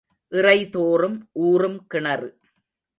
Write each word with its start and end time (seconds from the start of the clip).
இறைத்தோறும் 0.31 1.17
ஊறும் 1.31 1.79
கிணறு. 1.87 2.29